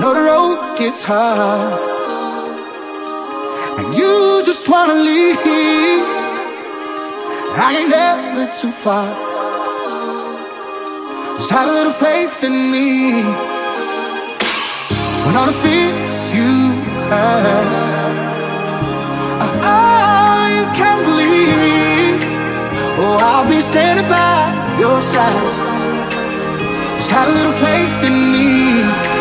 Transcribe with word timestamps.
Know 0.00 0.14
the 0.14 0.22
road 0.22 0.78
gets 0.78 1.04
hard, 1.04 1.72
and 3.78 3.94
you 3.94 4.42
just 4.44 4.68
wanna 4.68 4.94
leave. 4.94 5.32
I 7.54 7.76
ain't 7.78 7.90
never 7.90 8.46
too 8.60 8.72
far. 8.72 9.06
Just 11.36 11.50
have 11.50 11.68
a 11.68 11.72
little 11.72 11.92
faith 11.92 12.42
in 12.42 12.72
me. 12.72 13.22
When 15.24 15.36
all 15.36 15.46
the 15.46 15.52
fears 15.52 16.32
you 16.34 16.52
have, 17.12 17.68
oh, 19.42 19.44
uh-uh, 19.44 20.42
you 20.56 20.64
can 20.74 20.98
believe. 21.04 22.20
Oh, 22.98 23.18
I'll 23.20 23.48
be 23.48 23.60
standing 23.60 24.08
by 24.08 24.78
your 24.80 25.00
side. 25.00 25.44
Just 26.96 27.10
have 27.10 27.28
a 27.28 27.32
little 27.32 27.56
faith 27.66 28.04
in 28.08 28.16
me. 28.32 29.11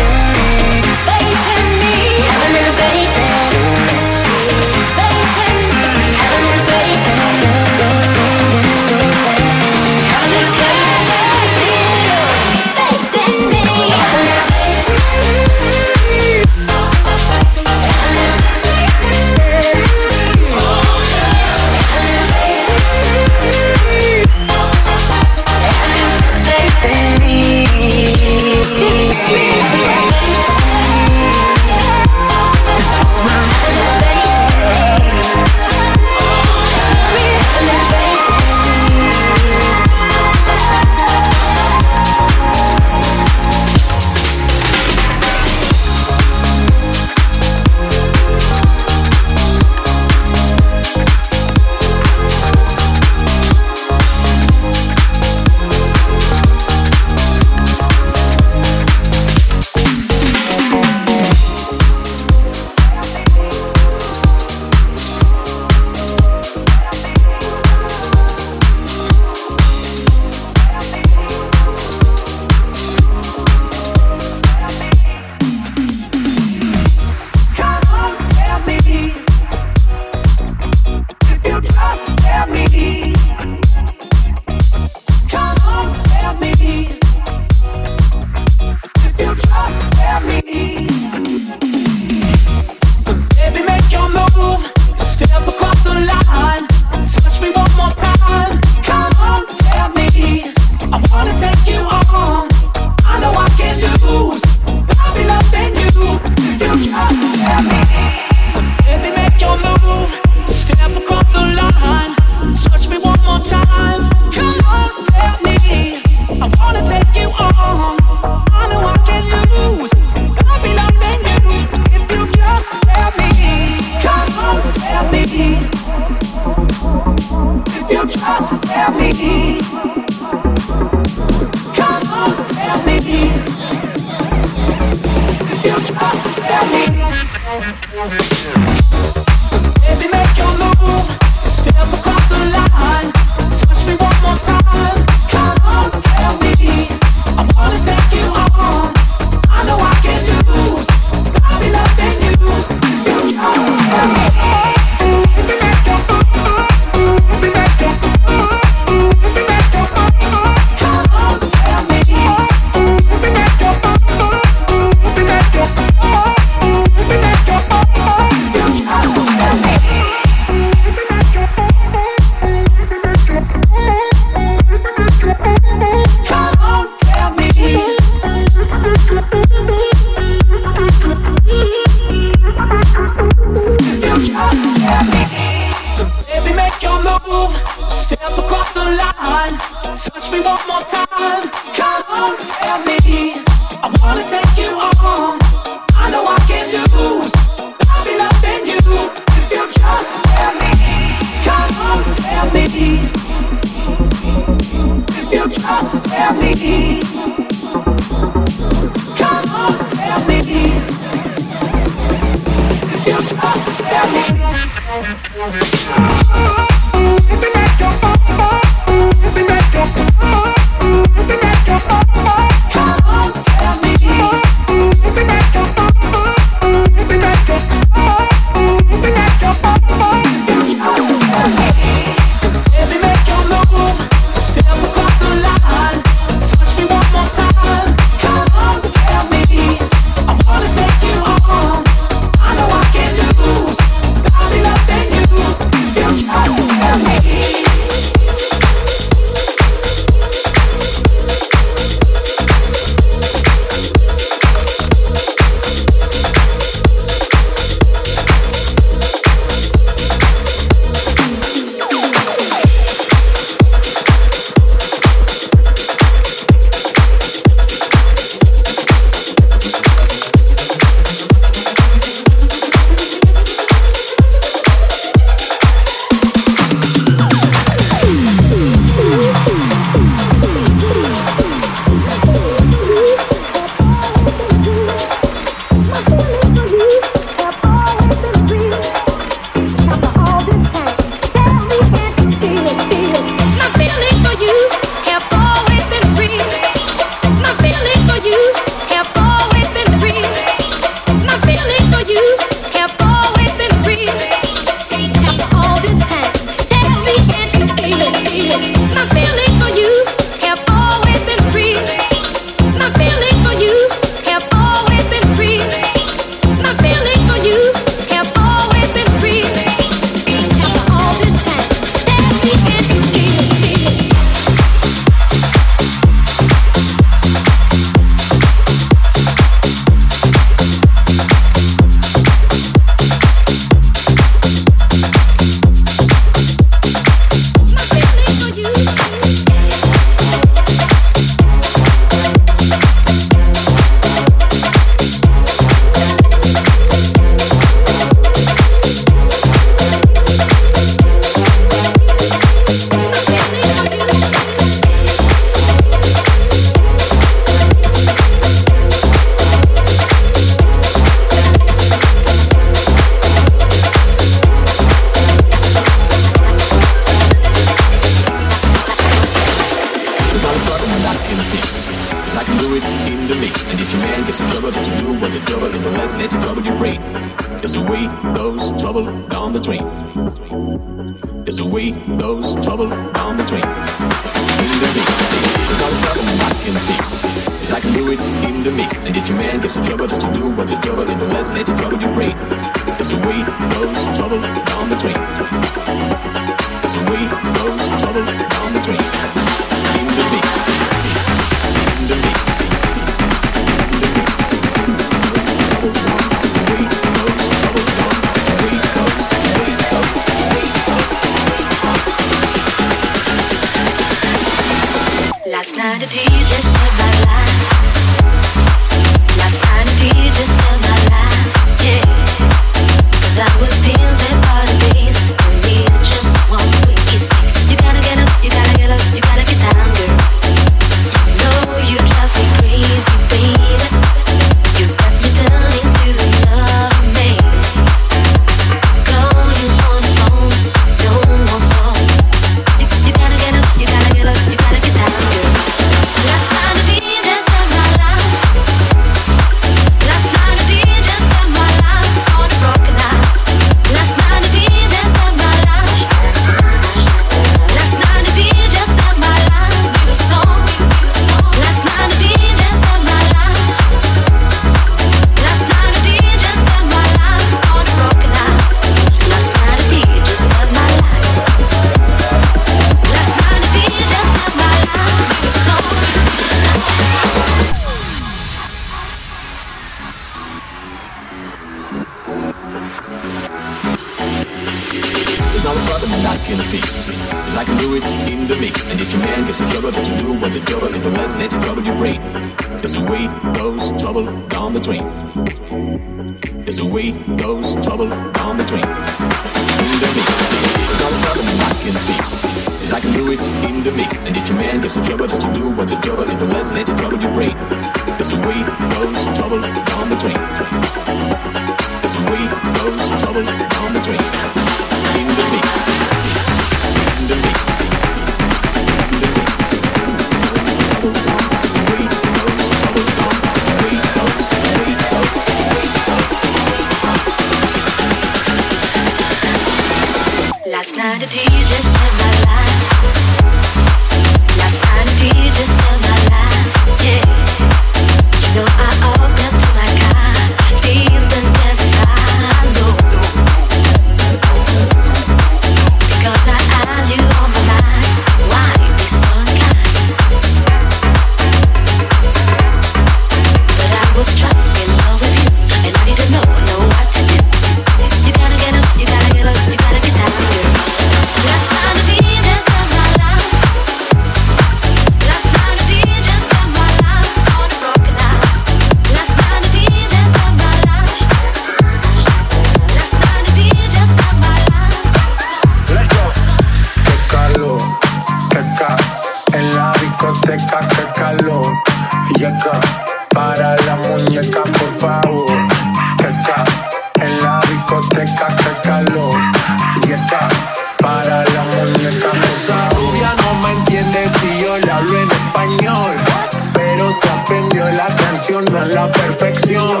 perfección. 599.10 600.00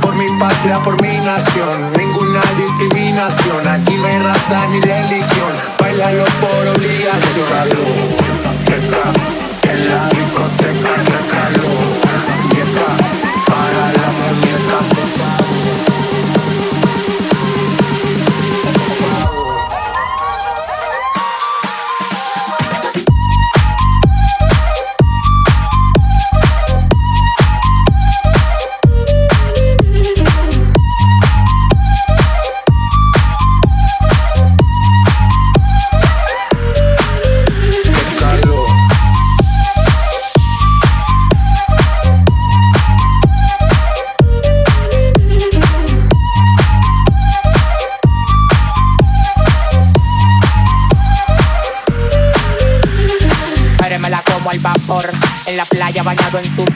Por 0.00 0.14
mi 0.14 0.26
patria, 0.38 0.78
por 0.82 1.00
mi 1.02 1.16
nación, 1.18 1.92
ninguna 1.96 2.40
discriminación. 2.56 3.66
Aquí 3.66 3.94
no 3.96 4.06
hay 4.06 4.18
raza 4.18 4.66
ni 4.68 4.80
religión, 4.80 5.52
bailalo 5.78 6.24
por 6.40 6.68
obligación. 6.76 7.46
En 9.62 9.90
la 9.90 10.08
discoteca. 10.08 11.17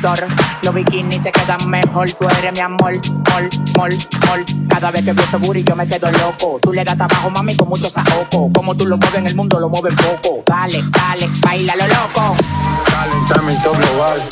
Los 0.02 0.74
bikinis 0.74 1.22
te 1.22 1.30
quedan 1.30 1.70
mejor, 1.70 2.10
tú 2.10 2.26
eres 2.28 2.52
mi 2.52 2.58
amor, 2.58 2.92
mol, 3.30 3.48
mol, 3.76 3.94
mol. 4.26 4.44
Cada 4.68 4.90
vez 4.90 5.04
que 5.04 5.12
veo 5.12 5.24
ese 5.24 5.62
yo 5.62 5.76
me 5.76 5.86
quedo 5.86 6.10
loco. 6.10 6.58
Tú 6.60 6.72
le 6.72 6.82
das 6.82 6.96
trabajo, 6.96 7.30
mami, 7.30 7.54
con 7.54 7.68
mucho 7.68 7.88
saoco. 7.88 8.50
Como 8.52 8.74
tú 8.74 8.84
lo 8.86 8.96
mueves 8.96 9.18
en 9.18 9.28
el 9.28 9.36
mundo, 9.36 9.60
lo 9.60 9.68
mueves 9.68 9.94
poco. 9.94 10.42
Dale, 10.44 10.82
dale, 10.90 11.30
baila 11.40 11.76
lo 11.76 11.86
loco. 11.86 12.34
Calentamiento 12.84 13.72
global, 13.74 14.22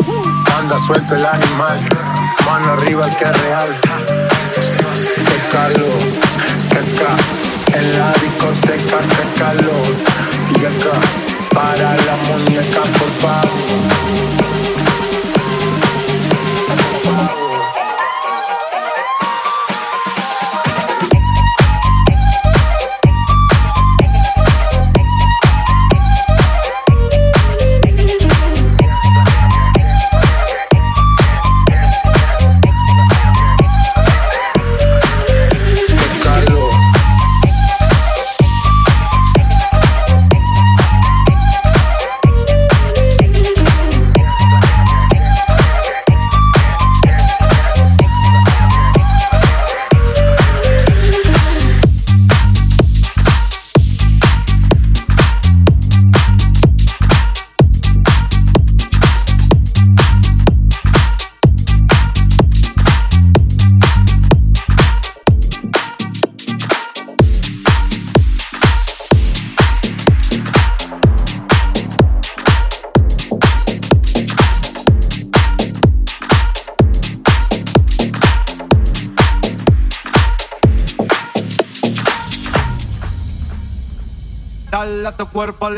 anda 0.58 0.76
suelto 0.76 1.14
el 1.14 1.24
animal. 1.24 1.88
Mano 2.46 2.72
arriba 2.72 3.06
el 3.06 3.16
que 3.16 3.24
es 3.26 3.40
real. 3.40 3.80
Qué 5.14 5.38
calor, 5.52 6.00
qué. 6.70 7.78
En 7.78 7.96
la 7.96 8.12
discoteca 8.14 8.98
que 8.98 9.38
calor 9.38 9.96
y 10.60 10.64
acá 10.64 10.98
para 11.54 11.96
la 11.96 12.16
muñeca 12.26 12.82
por 12.98 13.10
favor. 13.20 14.59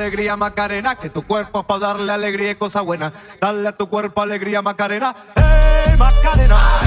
alegría, 0.02 0.36
Macarena, 0.36 0.96
que 0.96 1.10
tu 1.10 1.22
cuerpo 1.22 1.60
es 1.60 1.66
para 1.66 1.80
darle 1.80 2.12
alegría 2.12 2.50
y 2.50 2.54
cosa 2.56 2.80
buena. 2.80 3.12
Dale 3.40 3.68
a 3.68 3.72
tu 3.72 3.88
cuerpo 3.88 4.20
alegría, 4.20 4.60
Macarena. 4.60 5.14
¡Hey, 5.36 5.94
Macarena! 5.96 6.56
Ah, 6.58 6.80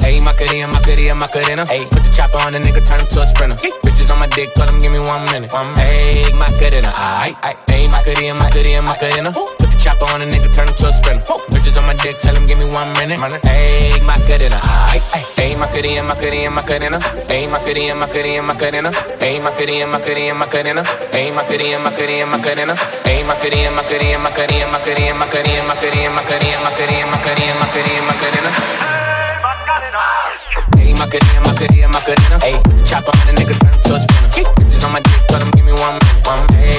hey, 0.00 0.20
Macarena, 0.22 0.66
Macarena, 0.68 1.14
Macarena. 1.14 1.66
Hey, 1.68 1.86
put 1.90 2.02
the 2.02 2.10
chopper 2.10 2.38
on 2.46 2.54
the 2.54 2.58
nigga, 2.60 2.82
turn 2.86 3.00
him 3.00 3.06
to 3.08 3.20
a 3.20 3.26
sprinter. 3.26 3.56
Hey. 3.60 3.70
Bitches 3.84 4.10
on 4.10 4.18
my 4.18 4.26
dick, 4.28 4.54
tell 4.54 4.66
him 4.66 4.78
give 4.78 4.90
me 4.90 5.00
one 5.00 5.22
minute. 5.32 5.52
One 5.52 5.68
minute. 5.74 6.02
Hey, 6.02 6.32
Macarena. 6.32 6.90
Hey, 7.68 7.88
Macarena, 7.88 8.34
Macarena, 8.34 8.82
Macarena. 8.82 9.34
Chopper 9.82 10.06
on 10.14 10.22
a 10.22 10.26
nigga, 10.26 10.46
turn 10.54 10.68
him 10.68 10.74
to 10.78 10.86
a 10.86 10.92
sprinter. 10.92 11.34
Bitches 11.50 11.76
on 11.76 11.84
my 11.86 11.94
dick, 11.94 12.16
tell 12.18 12.34
him 12.34 12.46
give 12.46 12.58
me 12.58 12.66
one 12.66 12.86
minute. 12.94 13.18
Ayy, 13.18 13.98
Macarena. 14.06 14.58
Ayy, 14.94 15.58
Macarena, 15.58 16.02
Macarena, 16.06 16.50
Macarena. 16.50 16.98
Ayy, 17.26 17.50
Macarena, 17.50 17.94
Macarena, 17.96 18.42
Macarena. 18.42 18.90
Ayy, 19.18 19.42
Macarena, 19.42 19.86
Macarena, 19.86 20.34
Macarena. 20.38 20.82
Ayy, 21.10 21.34
Macarena, 21.34 21.78
Macarena, 21.82 22.26
Macarena. 22.26 22.74
Ayy, 23.02 23.24
Macarena, 23.26 23.70
Macarena, 23.74 24.18
Macarena, 24.22 24.66
Macarena, 24.70 25.14
Macarena, 25.18 25.62
Macarena, 25.66 26.10
Macarena, 26.14 26.60
Macarena, 26.62 27.06
Macarena, 27.10 27.54
Macarena, 27.58 28.02
Macarena. 28.06 28.50
Ayy, 30.78 30.94
Macarena, 30.94 31.40
Macarena, 31.42 31.88
Macarena. 31.90 32.36
Ayy, 32.38 32.54
put 32.62 32.76
the 32.76 32.82
chopper 32.86 33.10
on 33.10 33.26
a 33.26 33.32
nigga, 33.34 33.54
turn 33.58 33.74
him 33.74 33.82
to 33.82 33.94
a 33.94 33.98
sprinter. 33.98 34.30
Bitches 34.30 34.30
on 34.30 34.30
my 34.30 34.30
dick, 34.30 34.30
tell 34.30 34.30
him 34.30 34.30
give 34.30 34.30
me 34.30 34.30
one 34.30 34.30
minute. 34.30 34.30
One 34.30 34.30
minute. 34.30 34.30
Ayy, 34.30 34.30
Macarena. 34.30 34.30
Ayy, 34.30 34.30
Macarena, 34.30 34.30
Macarena, 34.30 34.30
Macarena. 34.30 34.30
Put 34.30 34.30
the 34.30 34.30
chopper 34.30 34.30
on 34.30 34.30
a 34.30 34.30
nigga, 34.30 34.30
turn 34.30 34.30
him 34.30 34.30
to 34.30 34.30
a 34.30 34.30
sprinter. 34.30 34.46
Bitches 34.62 34.84
on 34.84 34.92
my 34.92 35.00
dick, 35.02 35.26
tell 35.26 35.42
him 35.42 35.50
give 35.50 35.66
me 35.66 35.74
one 35.74 35.96
minute. 35.98 36.20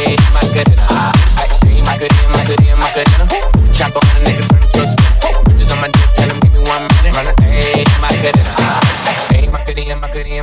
Ayy, 0.03 0.31
Macarena. 0.33 0.83
Ayy, 0.83 1.19
Macarena, 1.35 1.52
Macadam, 1.85 2.29
Macadam, 2.31 2.77
Macadam. 2.79 3.27
Chop 3.73 3.95
on 3.95 4.03
a 4.03 4.19
nigga, 4.25 4.43
turn 4.47 4.63
to 4.63 4.79
a 4.81 4.87
spinner. 4.87 5.43
Bitches 5.47 5.71
on 5.71 5.79
my 5.81 5.87
dick, 5.87 6.09
tell 6.13 6.29
him, 6.29 6.39
give 6.39 6.53
me 6.53 6.59
one 6.59 6.83
minute. 7.03 7.15
Run 7.15 7.27
a 7.27 7.33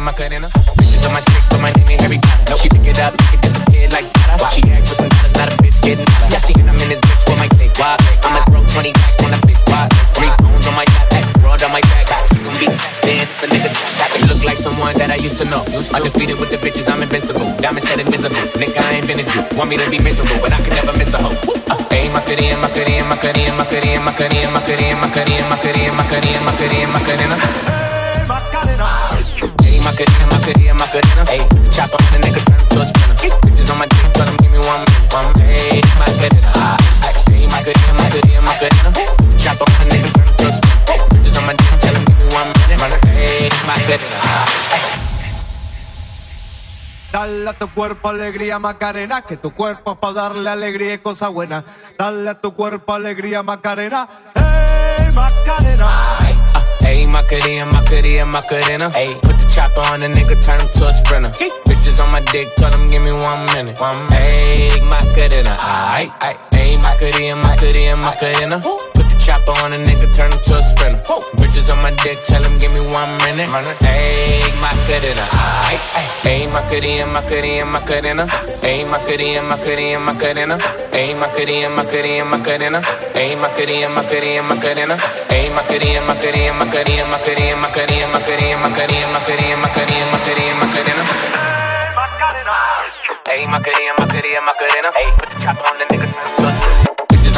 Macadam. 0.00 0.44
Bitches 0.76 1.06
on 1.06 1.12
my 1.12 1.20
stick, 1.20 1.42
put 1.48 1.60
my 1.60 1.70
name 1.72 1.90
in 1.92 1.98
Harry 2.00 2.18
Potter. 2.18 2.56
She 2.60 2.68
pick 2.68 2.84
it 2.84 2.98
up, 2.98 3.12
make 3.12 3.34
it 3.34 3.42
disappear 3.42 3.88
like 3.92 4.08
that. 4.12 4.40
She 4.52 4.60
act 4.68 4.88
with 4.88 4.96
some 4.96 5.08
niggas, 5.08 5.34
not 5.36 5.48
a 5.48 5.56
bitch 5.62 5.78
getting 5.82 6.08
up. 6.08 6.30
Yeah, 6.32 6.40
thinking 6.44 6.68
I'm 6.68 6.76
in 6.76 6.88
this 6.88 7.00
bitch 7.00 7.22
for 7.24 7.36
my 7.36 7.48
click. 7.48 7.72
Why? 7.78 7.96
I'ma 8.24 8.40
throw 8.48 8.64
20 8.64 8.92
racks 8.92 9.22
on 9.24 9.32
a 9.32 9.38
bitch. 9.44 9.62
Why? 9.68 9.88
Three 10.16 10.32
phones 10.40 10.66
on 10.66 10.74
my 10.74 10.84
back, 11.08 11.24
broad 11.40 11.62
on 11.62 11.72
my 11.72 11.80
back. 11.92 12.08
You 12.36 12.40
can 12.44 12.54
be 12.58 12.66
dancing, 13.04 13.50
nigga. 13.52 13.99
Look 14.40 14.56
like 14.56 14.64
someone 14.64 14.96
that 14.96 15.12
I 15.12 15.20
used 15.20 15.36
to 15.36 15.44
know. 15.44 15.60
I'm 15.68 15.84
undefeated 15.92 16.40
with 16.40 16.48
the 16.48 16.56
bitches, 16.56 16.88
I'm 16.88 17.04
invincible. 17.04 17.44
Diamond 17.60 17.84
said 17.84 18.00
invisible. 18.00 18.40
Nigga, 18.56 18.80
I 18.80 18.96
ain't 18.96 19.04
been 19.04 19.20
a 19.20 19.26
Jew. 19.28 19.44
Want 19.52 19.68
me 19.68 19.76
to 19.76 19.84
be 19.92 20.00
miserable, 20.00 20.40
but 20.40 20.48
I 20.48 20.56
can 20.64 20.72
never 20.80 20.96
miss 20.96 21.12
a 21.12 21.20
hoe. 21.20 21.36
Ayy, 21.92 22.08
Macarena, 22.08 22.56
Macarena, 22.56 23.04
Macarena, 23.04 23.52
Macarena, 23.52 24.00
Macarena, 24.00 24.48
Macarena, 24.48 24.96
Macarena, 25.04 25.44
Macarena, 25.52 25.92
Macarena, 25.92 26.40
Macarena, 26.40 26.88
Macarena. 26.88 27.36
Ayy, 29.60 29.76
Macarena, 29.84 30.24
Macarena, 30.32 30.72
Macarena. 30.72 31.22
Ayy, 31.28 31.44
chop 31.68 31.92
on 31.92 32.00
the 32.08 32.24
nigga, 32.24 32.40
turn 32.40 32.64
to 32.64 32.80
a. 32.80 32.88
Bitches 33.44 33.68
on 33.68 33.76
my 33.76 33.84
dick, 33.92 34.08
tell 34.16 34.24
him 34.24 34.40
give 34.40 34.56
me 34.56 34.60
one 34.64 34.80
minute. 34.88 35.12
One 35.12 35.28
Macarena. 36.00 36.48
Ayy, 37.28 37.44
Macarena, 37.52 37.92
Macarena, 37.92 38.40
Macarena. 38.40 38.88
Chop 39.36 39.60
on 39.60 39.68
the 39.68 39.84
nigga, 39.92 40.08
turn 40.16 40.32
to 40.32 40.48
a. 40.48 40.96
Bitches 41.12 41.36
on 41.36 41.44
my 41.44 41.52
dick, 41.52 41.76
tell 41.76 41.92
him 41.92 42.08
give 42.08 42.16
me 42.16 42.26
one 42.32 42.48
minute. 42.48 42.80
Ayy, 43.04 43.52
Macarena. 43.68 44.29
Dale 47.12 47.50
a 47.50 47.52
tu 47.52 47.68
cuerpo 47.74 48.08
alegría 48.08 48.58
Macarena, 48.58 49.22
que 49.22 49.36
tu 49.36 49.52
cuerpo 49.52 49.92
es 49.92 49.98
para 49.98 50.12
darle 50.12 50.48
alegría 50.48 50.94
y 50.94 50.98
cosa 50.98 51.28
buena. 51.28 51.64
Dale 51.98 52.30
a 52.30 52.38
tu 52.38 52.54
cuerpo 52.54 52.94
alegría 52.94 53.42
Macarena, 53.42 54.08
hey 54.36 55.06
Macarena. 55.14 56.18
Ayy, 56.90 57.06
Macarena, 57.06 57.66
Macarena, 57.66 58.24
Macarena. 58.24 58.90
Ayy, 58.94 59.14
put 59.22 59.38
the 59.38 59.46
chopper 59.46 59.80
on 59.92 60.02
a 60.02 60.08
nigga, 60.08 60.34
turn 60.44 60.58
him 60.60 60.68
to 60.74 60.88
a 60.88 60.92
sprinter. 60.92 61.30
Bitches 61.66 62.02
on 62.02 62.10
my 62.10 62.20
dick, 62.32 62.48
tell 62.56 62.72
him 62.72 62.84
give 62.86 63.00
me 63.00 63.12
one 63.12 63.46
minute. 63.54 63.80
One 63.80 64.08
Ayy, 64.08 64.82
Macarena. 64.82 65.54
Ayy, 65.94 66.10
ayy, 66.18 66.36
ayy, 66.50 66.76
Macarena, 66.82 67.36
Macarena, 67.36 67.96
Macarena. 67.96 68.58
The 68.94 68.99
chopper 69.30 69.54
on 69.62 69.72
a 69.72 69.78
nigga, 69.78 70.10
turn 70.16 70.32
him 70.32 70.40
to 70.42 70.58
a 70.58 70.62
sprinter. 70.62 70.98
Bitches 71.38 71.70
on 71.70 71.78
my 71.82 71.94
dick, 72.02 72.18
tell 72.26 72.42
him 72.42 72.58
give 72.58 72.72
me 72.72 72.80
one 72.80 73.12
minute. 73.22 73.48
Ayy, 73.86 74.42
Macarena. 74.58 75.24
Ayy, 76.26 76.50
Macarena, 76.50 77.06
Macarena, 77.06 77.64
Macarena. 77.64 78.24
Ayy, 78.66 78.82
Macarena, 78.90 79.42
Macarena, 79.42 80.00
Macarena. 80.00 80.56
Ayy, 80.90 81.14
Macarena, 81.14 81.68
Macarena, 81.70 82.24
Macarena. 82.24 82.80
Ayy, 83.14 83.36
Macarena, 83.38 83.88
Macarena, 83.88 84.42
Macarena. 84.42 84.96
Ayy, 85.30 85.48
Macarena, 85.54 86.00
Macarena. 86.08 86.54
Macarena, 86.58 87.04
Macarena, 87.06 87.54
Macarena, 87.54 88.06
Macarena, 88.10 88.56
Macarena, 88.66 89.06
Macarena, 89.14 89.56
Macarena, 89.62 90.06
Macarena, 90.10 90.54
Macarena. 90.58 91.04
Ayy, 93.30 93.46
Macarena, 93.46 93.92
Macarena, 94.00 94.40
Macarena. 94.42 94.90
Ayy, 94.98 95.10
put 95.16 95.28
the 95.30 95.36
chopper 95.38 95.66
on 95.70 95.78
the 95.78 95.84
nigga, 95.86 96.06
turn 96.14 96.26
him 96.26 96.36
to 96.36 96.48
a 96.48 96.52
sprinter. 96.52 96.89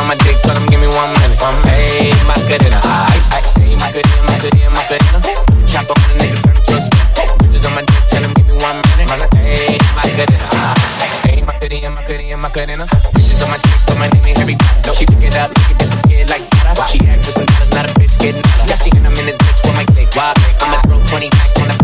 On 0.03 0.09
my 0.09 0.19
dick, 0.27 0.35
tell 0.43 0.59
him 0.59 0.67
give 0.67 0.83
me 0.83 0.91
one 0.99 1.15
minute. 1.23 1.39
One 1.39 1.55
Ayy, 1.71 2.11
Macarena. 2.27 2.83
Ayy, 2.83 3.79
Macarena, 3.79 4.19
Macarena, 4.27 4.71
Macarena. 4.75 5.19
Chopper 5.63 5.95
on 5.95 6.09
the 6.11 6.15
nigga, 6.19 6.43
turn 6.43 6.59
him 6.59 6.63
to 6.67 6.75
a 6.75 6.81
sprinter. 6.83 7.23
Bitches 7.39 7.63
on 7.63 7.73
my 7.79 7.87
dick, 7.87 8.03
tell 8.11 8.19
him 8.19 8.35
give 8.35 8.51
me 8.51 8.59
one 8.59 8.83
minute. 8.99 9.31
Ayy, 9.39 9.79
Macarena. 9.95 10.75
Ayy, 11.23 11.47
Macarena, 11.47 11.89
Macarena, 11.95 12.37
Macarena. 12.37 12.85
Bitches 13.15 13.47
on 13.47 13.55
my 13.55 13.59
stick, 13.63 13.79
but 13.87 13.99
my 14.03 14.11
name 14.11 14.27
ain't 14.27 14.39
Harry 14.43 14.59
Potter. 14.59 14.91
She 14.91 15.07
pick 15.07 15.23
it 15.23 15.39
up, 15.39 15.55
make 15.55 15.71
it 15.71 15.79
disappear 15.79 16.27
like 16.27 16.51
that. 16.51 16.83
She 16.91 16.99
asked 17.07 17.31
for 17.31 17.39
some 17.39 17.47
dollars, 17.47 17.71
not 17.71 17.87
a 17.87 17.95
bitch 17.95 18.19
getting 18.19 18.43
out. 18.43 18.75
Y'all 18.75 18.83
thinking 18.83 19.07
I'm 19.07 19.15
in 19.15 19.27
this 19.31 19.39
bitch 19.39 19.63
for 19.63 19.71
my 19.79 19.87
click. 19.95 20.11
Why? 20.19 20.35
I'ma 20.67 20.83
throw 20.83 20.99
20 20.99 21.31
racks 21.31 21.55
on 21.63 21.71
a 21.71 21.79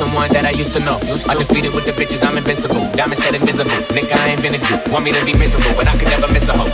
someone 0.00 0.32
that 0.32 0.48
I 0.48 0.56
used 0.56 0.72
to 0.72 0.80
know. 0.80 0.96
Undefeated 1.28 1.76
with 1.76 1.84
the 1.84 1.92
bitches, 1.92 2.24
I'm 2.24 2.32
invincible. 2.40 2.80
Diamond 2.96 3.20
said 3.20 3.36
invisible. 3.36 3.76
Nigga, 3.92 4.16
I 4.16 4.32
ain't 4.32 4.40
been 4.40 4.56
a 4.56 4.60
Jew. 4.64 4.80
Want 4.88 5.04
me 5.04 5.12
to 5.12 5.20
be 5.28 5.36
miserable, 5.36 5.76
but 5.76 5.84
I 5.84 5.94
can 6.00 6.08
never 6.08 6.24
miss 6.32 6.48
a 6.48 6.56
hoe. 6.56 6.72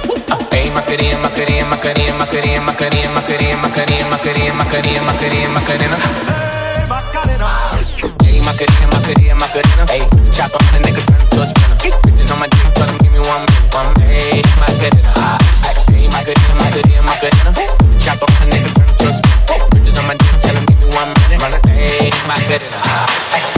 Ayy, 0.54 0.70
Macarena, 0.70 1.18
Macarena, 1.18 1.66
Macarena, 1.66 2.14
Macarena, 2.14 2.62
Macarena, 2.62 3.10
Macarena, 3.10 3.58
Macarena, 3.58 4.06
Macarena, 4.06 4.54
Macarena, 4.54 5.02
Macarena, 5.02 5.48
Macarena. 5.58 5.98
Ayy, 8.22 8.38
Macarena, 8.46 8.86
Macarena, 8.94 9.34
Macarena. 9.42 9.84
Ayy, 9.90 10.06
chop 10.30 10.54
on 10.54 10.62
the 10.70 10.78
nigga, 10.86 11.02
turn 11.10 11.26
to 11.26 11.42
a 11.42 11.46
sprinter. 11.50 11.98
Bitches 12.06 12.30
on 12.30 12.38
my 12.38 12.46
dick, 12.46 12.70
tell 12.78 12.86
him 12.86 12.94
give 13.02 13.10
me 13.10 13.18
one 13.26 13.42
minute. 13.42 13.74
One 13.74 13.90
Ayy, 14.06 14.46
Macarena. 14.62 15.34
Ayy, 15.90 16.06
Macarena, 16.14 16.54
Macarena, 16.62 17.02
Macarena. 17.02 17.50
Chop 17.98 18.22
on 18.22 18.30
the 18.38 18.46
nigga, 18.54 18.70
turn 18.70 18.70
him 18.70 18.70
to 18.70 18.70
a 18.70 18.75
make 21.86 22.14
my 22.26 22.36
bed 22.48 22.62
in 22.62 22.72
a 22.72 23.55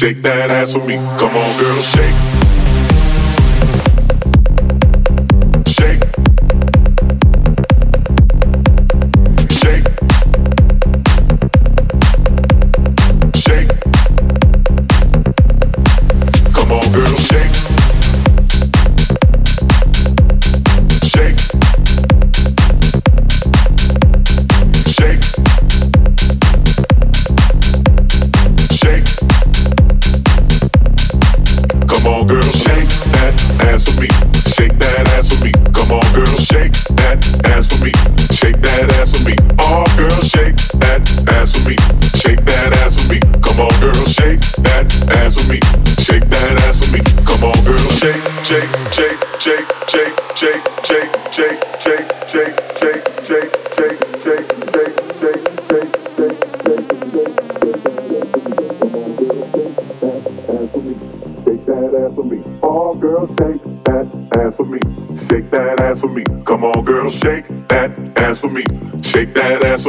Shake 0.00 0.22
that 0.22 0.50
ass 0.50 0.72
for 0.72 0.78
me. 0.78 0.94
Come 1.18 1.36
on, 1.36 1.60
girl, 1.60 1.82
shake. 1.82 2.39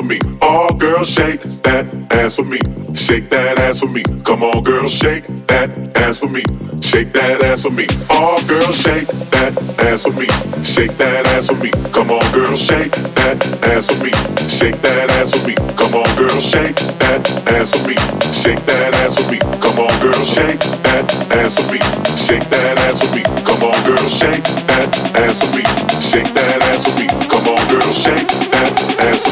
For 0.01 0.07
me. 0.07 0.19
All 0.41 0.73
girls 0.73 1.09
shake 1.09 1.41
that 1.63 1.85
ass 2.11 2.35
for 2.35 2.43
me. 2.43 2.59
Shake 2.95 3.29
that 3.29 3.59
ass 3.59 3.79
for 3.79 3.87
me. 3.87 4.03
Come 4.23 4.43
on, 4.43 4.63
girls, 4.63 4.91
shake 4.91 5.25
that 5.47 5.69
ass 5.97 6.17
for 6.17 6.27
me. 6.27 6.43
Shake 6.81 7.13
that 7.13 7.43
ass 7.43 7.61
for 7.61 7.69
me. 7.71 7.85
All 8.09 8.41
girls 8.47 8.75
shake 8.81 9.07
that 9.31 9.53
ass 9.79 10.01
for 10.01 10.11
me. 10.11 10.27
Shake 10.63 10.97
that 10.97 11.27
ass 11.27 11.47
for 11.47 11.55
me. 11.55 11.69
Come 11.93 12.09
on, 12.09 12.25
girls 12.33 12.59
shake 12.59 12.91
that 12.91 13.37
ass 13.63 13.85
for 13.85 13.95
me. 13.95 14.11
Shake 14.49 14.81
that 14.81 15.09
ass 15.11 15.31
for 15.31 15.45
me. 15.47 15.55
Come 15.77 15.93
on, 15.95 16.09
girls, 16.17 16.43
shake 16.43 16.75
that 17.01 17.21
ass 17.47 17.69
for 17.69 17.81
me. 17.87 17.95
Shake 18.29 18.61
that 18.65 18.93
ass 19.01 19.13
for 19.15 19.31
me. 19.31 19.37
Come 19.61 19.79
on, 19.79 19.93
girls, 20.01 20.27
shake 20.27 20.59
that 20.83 21.05
ass 21.37 21.53
for 21.55 21.67
me. 21.67 21.75
Shake 22.21 22.49
that 22.59 22.73
ass 22.85 22.97
for 22.97 23.13
me. 23.13 23.27
Come 23.49 23.63
on, 23.73 23.83
girls, 23.85 24.17
shake 24.19 24.53
that 24.73 25.05
ass 25.21 25.37
for 25.37 25.37
me. 25.37 25.37
Shake 25.37 25.37
that 25.37 25.37
ass 25.37 25.37
for 25.37 25.37
me. 25.37 25.37
Come 25.37 25.37
on, 25.37 25.37
girls, 25.37 25.37
shake 25.37 25.37
that 25.37 25.37
ass 25.37 25.37
for 25.37 25.51
me. 25.55 25.63
Shake 26.01 26.33
that 26.33 26.61
ass 26.69 26.81
for 26.85 26.93
me. 26.99 27.07
Come 27.29 27.47
on, 27.53 27.61
girls, 27.69 27.97
shake 27.97 28.27
that 28.51 28.99
ass 28.99 29.21
for 29.21 29.29
me. 29.29 29.30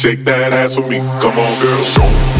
Shake 0.00 0.24
that 0.24 0.52
ass 0.54 0.76
for 0.76 0.88
me. 0.88 0.96
Come 1.20 1.38
on, 1.38 1.60
girl, 1.60 1.84
shake 1.84 2.39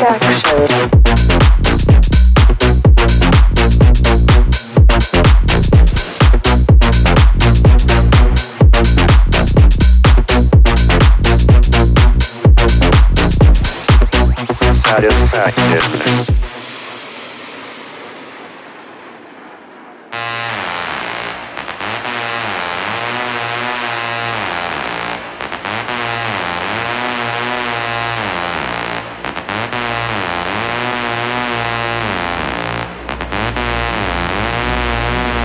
satisfaction. 0.00 0.90
Satisfaction. 14.72 16.39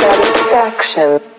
Satisfaction. 0.00 1.29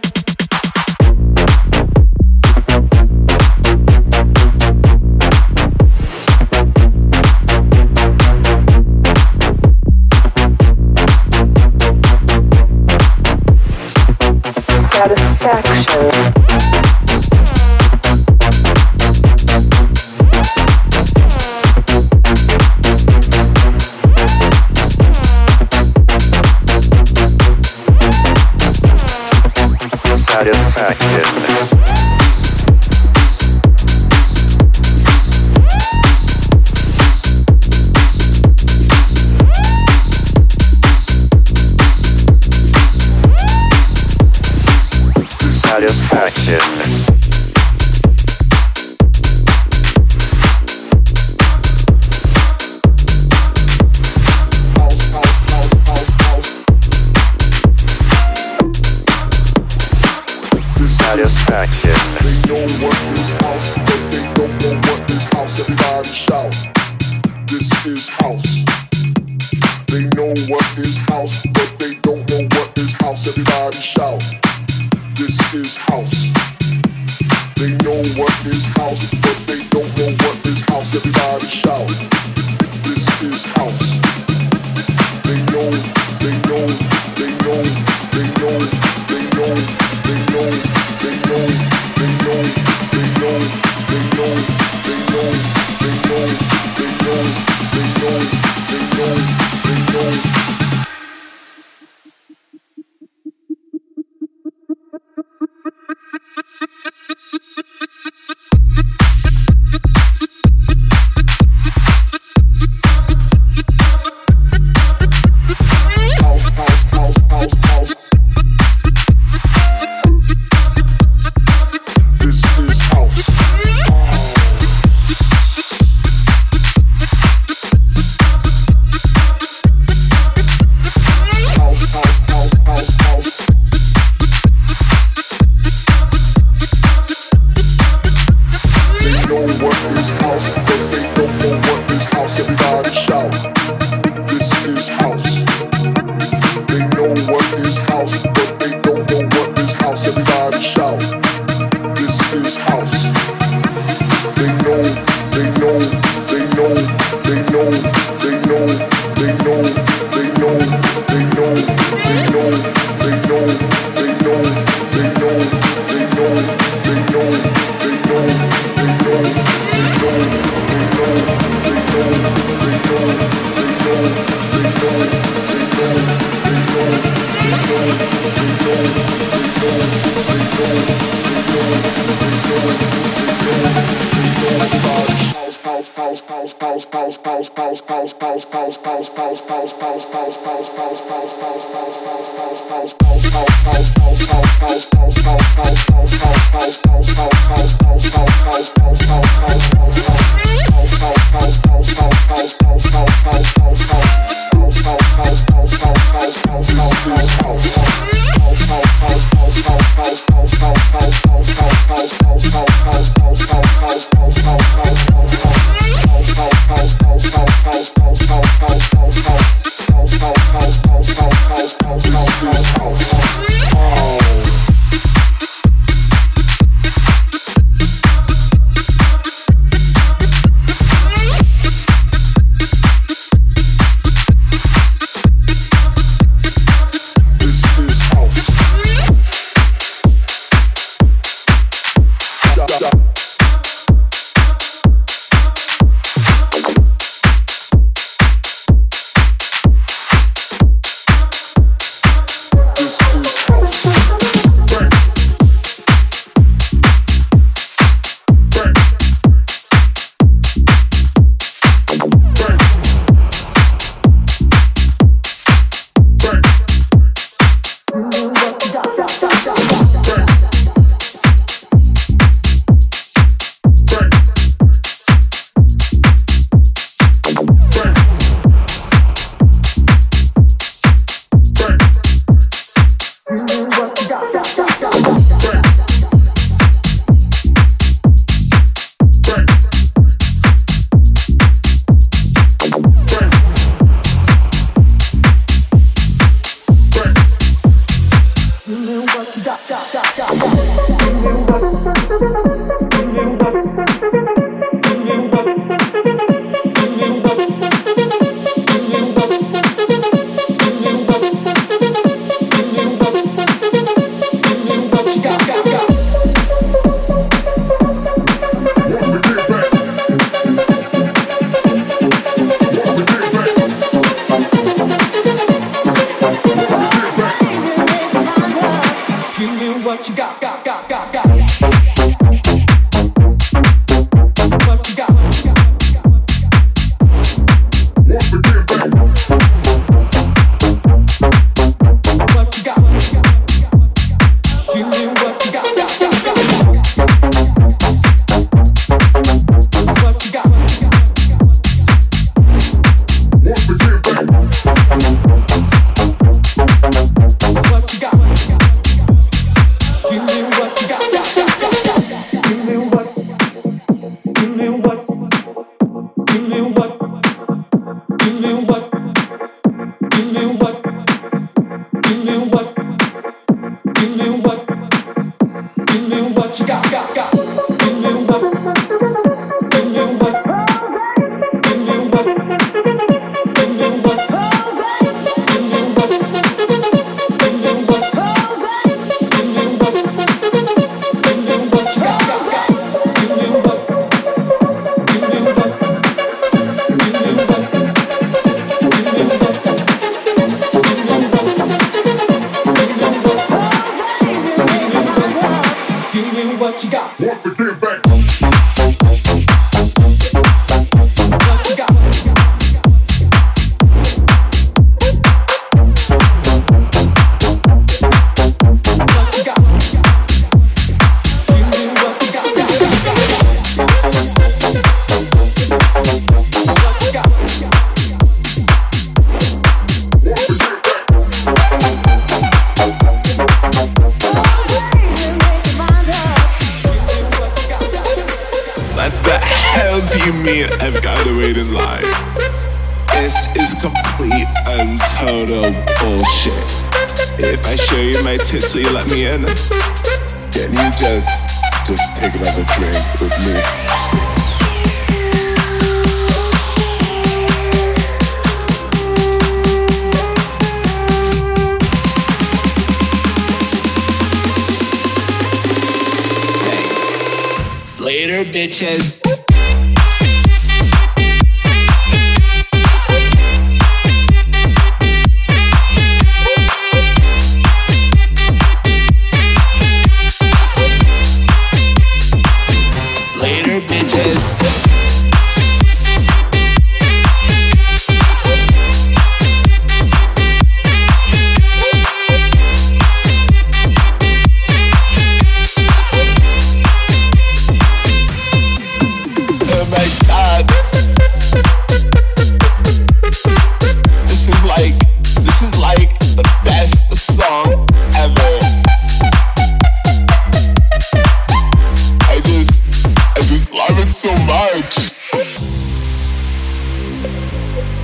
satisfaction. 45.87 46.59
Satisfaction. 60.85 63.40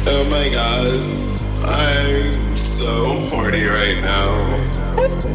Oh 0.09 0.23
my 0.29 0.49
god, 0.49 0.91
I'm 1.65 2.55
so 2.55 3.19
horny 3.29 3.63
right 3.65 3.99
now. 3.99 4.29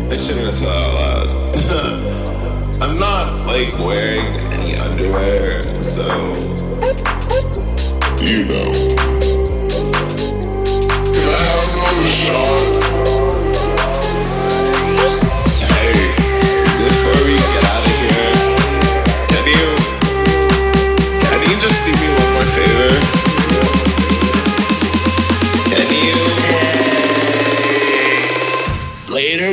I 0.09 0.17
shouldn't 0.17 0.47
have 0.47 0.55
said 0.55 0.69
that 0.69 0.83
out 0.83 0.95
loud. 0.95 2.83
I'm 2.83 2.99
not 2.99 3.45
like 3.47 3.77
wearing 3.79 4.25
any 4.53 4.77
underwear, 4.77 5.83
so 5.83 6.07
you 8.21 8.45
know. 8.45 8.73
Can 11.13 11.29
I 11.29 11.43
have 11.49 11.65
another 11.75 12.09
shot? 12.09 13.22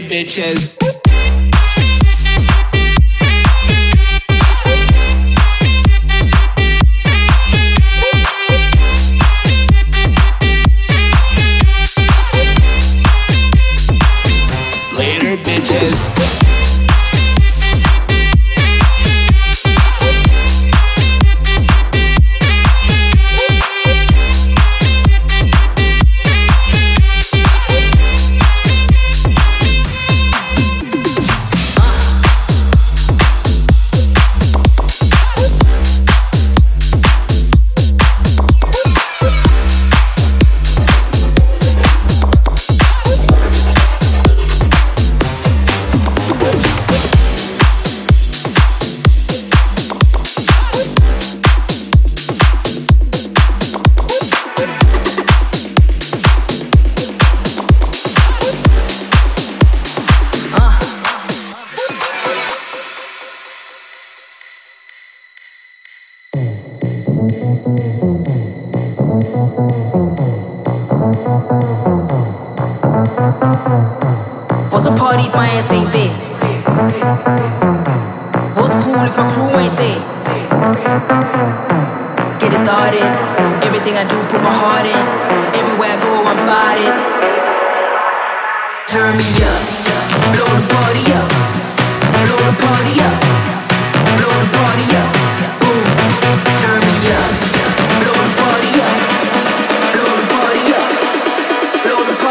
bitches. 0.02 0.89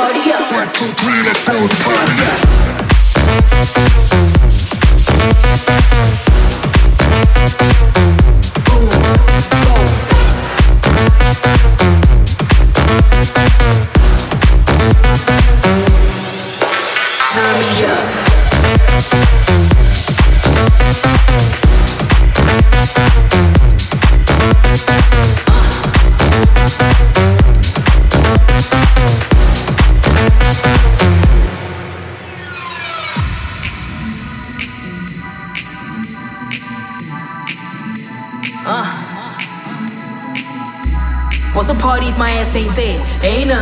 One, 0.09 0.72
two, 0.72 0.86
three, 0.86 1.22
let's 1.22 1.44
blow 1.44 1.66
the 1.66 1.76
party 1.84 2.24
up. 8.12 8.18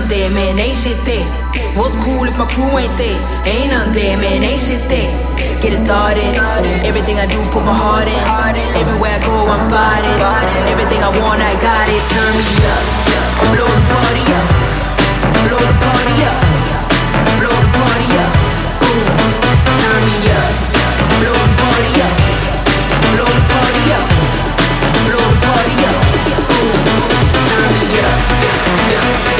None 0.06 0.18
there, 0.18 0.30
man, 0.30 0.58
ain't 0.58 0.76
shit 0.76 0.98
there. 1.04 1.24
What's 1.74 1.96
cool 2.04 2.24
if 2.24 2.38
my 2.38 2.46
crew 2.46 2.78
ain't 2.78 2.96
there? 2.96 3.18
Ain't 3.46 3.70
none 3.70 3.92
there, 3.92 4.16
man, 4.16 4.42
ain't 4.42 4.60
shit 4.60 4.82
there. 4.88 5.10
Get 5.60 5.72
it 5.72 5.78
started. 5.78 6.36
Everything 6.86 7.18
I 7.18 7.26
do, 7.26 7.42
put 7.50 7.64
my 7.64 7.74
heart 7.74 8.06
in. 8.06 8.22
Everywhere 8.78 9.18
I 9.18 9.20
go, 9.26 9.34
I'm 9.50 9.58
spotted. 9.58 10.18
Everything 10.70 11.02
I 11.02 11.10
want, 11.10 11.42
I 11.42 11.54
got 11.58 11.88
it. 11.90 12.02
Turn 12.14 12.32
me 12.38 12.46
up. 12.70 12.82
Blow 13.50 13.66
the 13.66 13.82
party 13.90 14.24
up. 14.30 14.46
Blow 15.46 15.58
the 15.58 15.74
party 15.82 16.16
up. 16.22 16.38
Blow 17.42 17.56
the 17.56 17.70
party 17.74 18.08
up. 18.22 18.32
Turn 19.82 20.00
me 20.06 20.16
up. 20.38 20.50
Blow 21.18 21.34
the 21.34 21.50
party 21.58 21.92
up. 22.06 22.14
Blow 23.10 23.26
the 23.26 23.42
party 23.50 23.84
up. 23.96 24.06
Blow 25.02 25.24
the 25.24 25.38
party 25.42 25.76
up. 25.90 25.98
Turn 27.50 27.68
me 27.74 27.86
up. 28.06 28.26
One, 29.16 29.35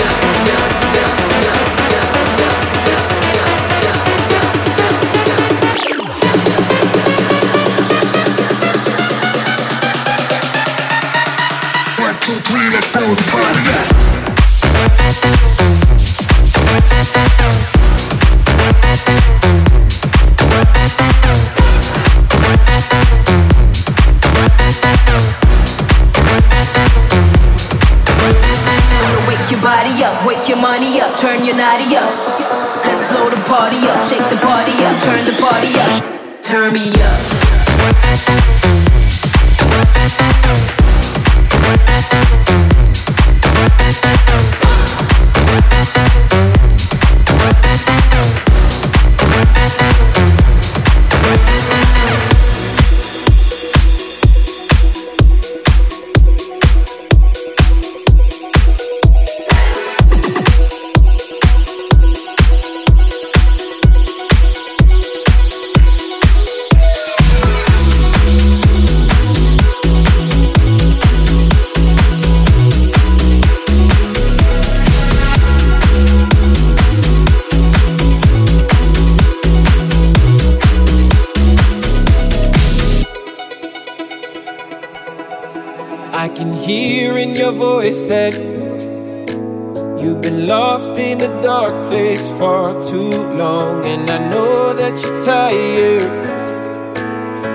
your 87.47 87.55
voice 87.55 88.03
that 88.03 88.35
you've 90.01 90.21
been 90.21 90.49
lost 90.49 90.99
in 90.99 91.21
a 91.21 91.43
dark 91.43 91.75
place 91.89 92.29
for 92.39 92.63
too 92.91 93.11
long. 93.43 93.85
And 93.85 94.11
I 94.11 94.19
know 94.31 94.75
that 94.75 94.95
you're 95.01 95.21
tired, 95.25 96.11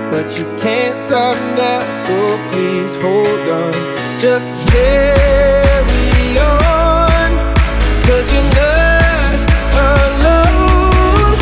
but 0.10 0.28
you 0.38 0.46
can't 0.64 0.96
stop 0.96 1.36
now. 1.60 1.82
So 2.06 2.16
please 2.50 2.94
hold 3.04 3.46
on. 3.64 3.74
Just 4.18 4.48
carry 4.72 6.38
on, 6.40 7.30
cause 8.08 8.28
you're 8.34 8.52
not 8.62 9.40
alone. 9.90 11.36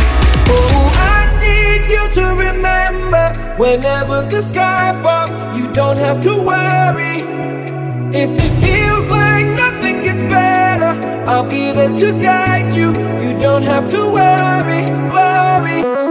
Oh, 0.56 0.89
I 1.14 1.20
need 1.45 1.82
you 1.93 2.04
to 2.18 2.26
remember 2.47 3.26
whenever 3.62 4.24
the 4.28 4.41
sky 4.41 5.00
falls, 5.04 5.32
you 5.56 5.72
don't 5.72 5.97
have 5.97 6.20
to 6.22 6.34
worry. 6.52 7.39
If 8.22 8.32
it 8.32 8.54
feels 8.62 9.08
like 9.08 9.46
nothing 9.46 10.04
gets 10.04 10.22
better, 10.24 10.92
I'll 11.26 11.48
be 11.48 11.72
there 11.72 11.88
to 11.88 12.12
guide 12.22 12.76
you. 12.76 12.88
You 13.24 13.40
don't 13.40 13.64
have 13.64 13.90
to 13.92 14.12
worry, 14.12 14.84
worry. 15.10 16.09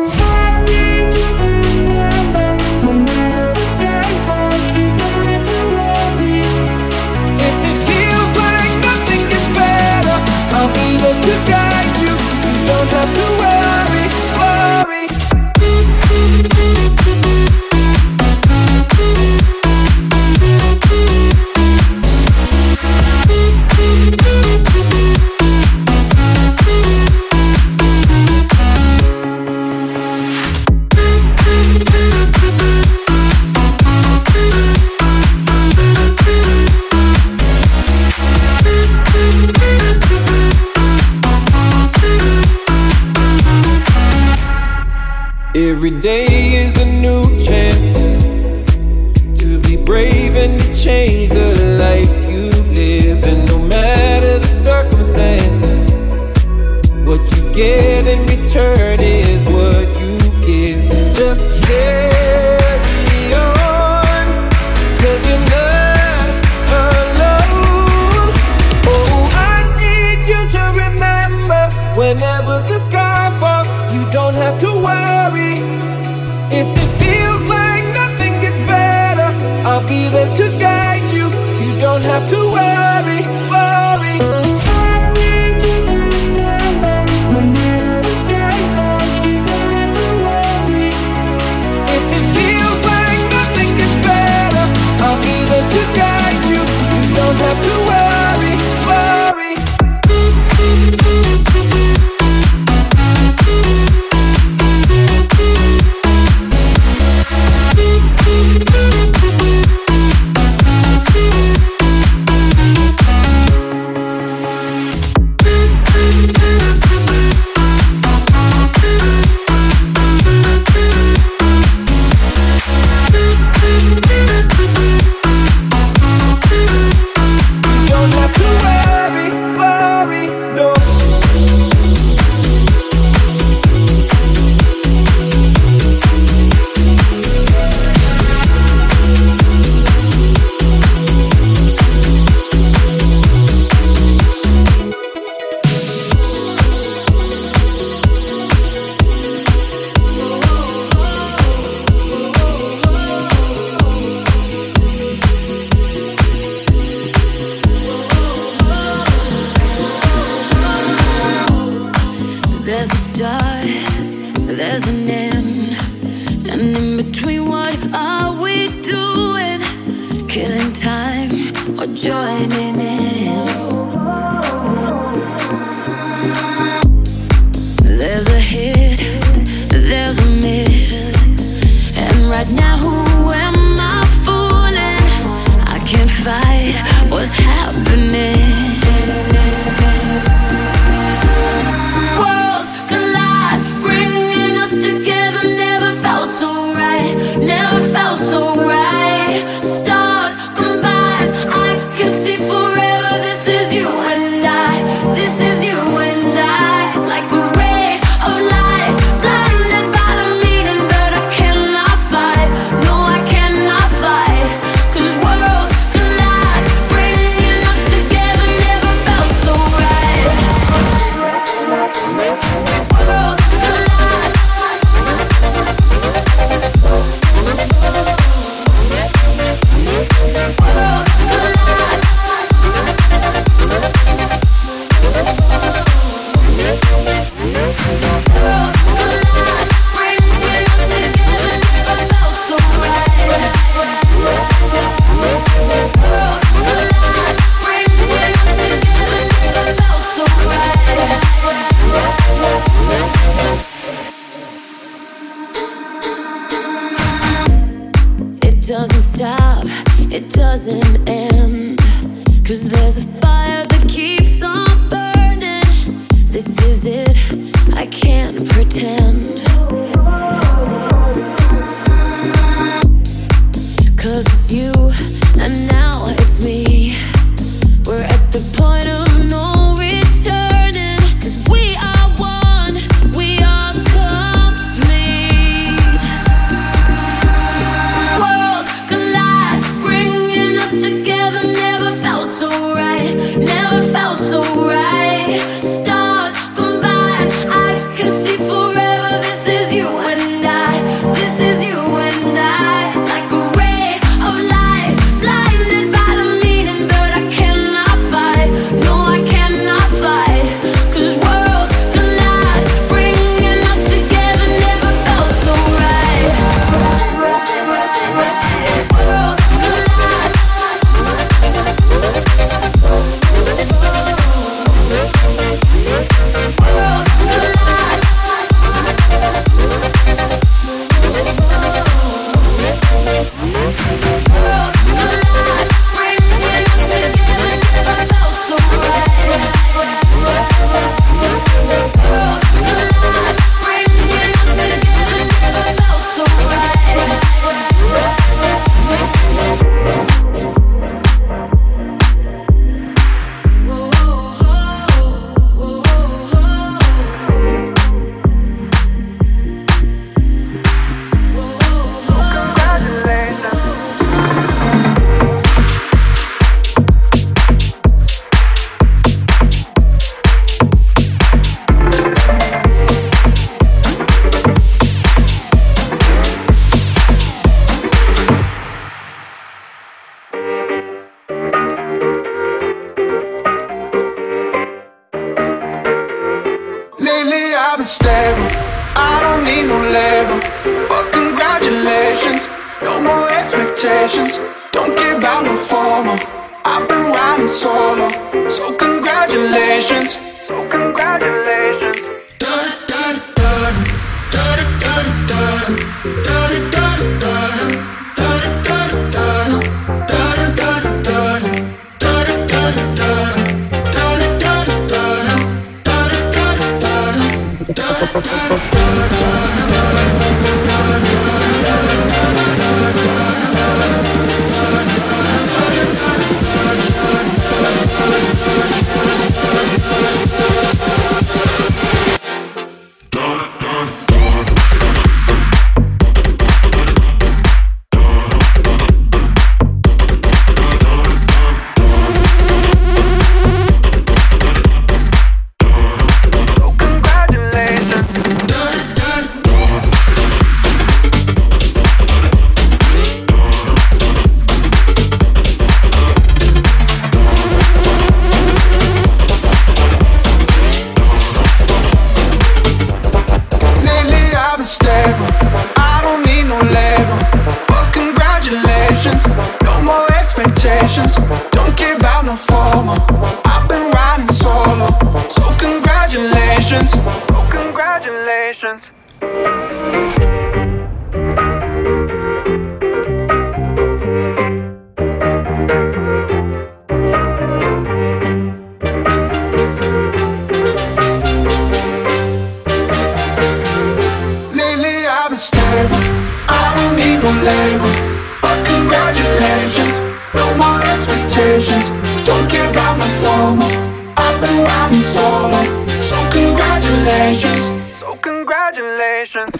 Congratulations. 507.09 507.99
So 507.99 508.17
congratulations. 508.17 509.51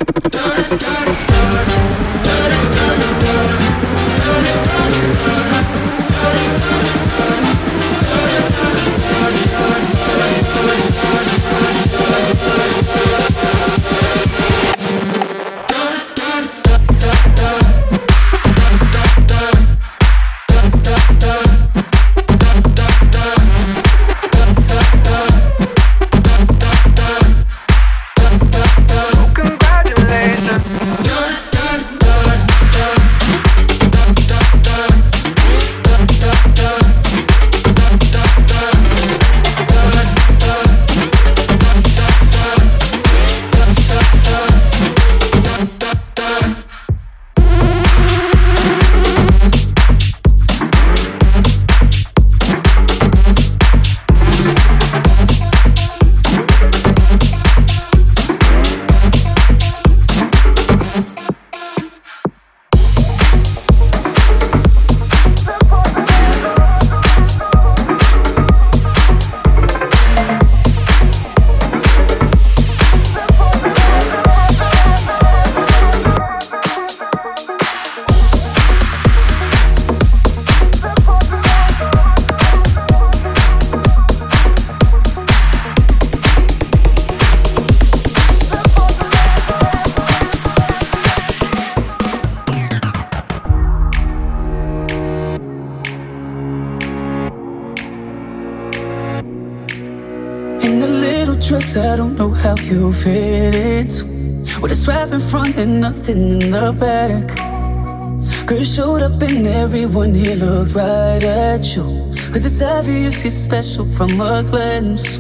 Everyone 109.69 110.15
here 110.15 110.35
looked 110.37 110.75
right 110.75 111.23
at 111.23 111.77
you. 111.77 111.85
Cause 112.33 112.47
it's 112.47 112.63
obvious 112.63 113.23
you're 113.23 113.31
special 113.31 113.85
from 113.85 114.09
a 114.19 114.43
glance. 114.43 115.19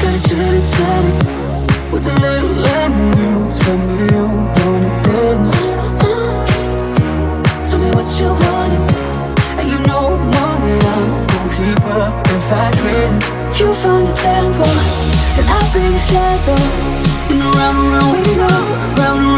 Got 0.00 0.16
a 0.16 0.20
chatty 0.28 0.62
chatty 0.72 1.12
with 1.92 2.06
a 2.08 2.16
little 2.24 2.56
line 2.64 2.92
in 3.00 3.08
you. 3.20 3.34
Tell 3.52 3.78
me 3.84 3.96
you 4.14 4.26
wanna 4.56 4.92
dance. 5.04 5.60
Tell 7.68 7.80
me 7.84 7.90
what 7.92 8.08
you 8.18 8.30
wanted. 8.42 8.84
And 9.58 9.68
you 9.68 9.80
know 9.86 10.16
I'm 10.16 10.36
on 10.44 10.60
it. 10.72 10.84
I'm 10.94 11.26
gonna 11.28 11.52
keep 11.52 11.84
up 12.00 12.14
if 12.28 12.48
I 12.50 12.70
can. 12.80 13.12
You 13.60 13.74
find 13.74 14.06
the 14.08 14.14
tempo, 14.24 14.68
then 15.36 15.46
I'll 15.52 15.68
be 15.74 15.84
the 15.92 15.98
shadow. 15.98 16.60
And 17.28 17.42
around 17.42 17.76
and 17.76 17.88
round 17.92 18.16
we 18.16 18.24
go, 18.40 18.48
round 18.96 19.20
and 19.20 19.36
round 19.36 19.37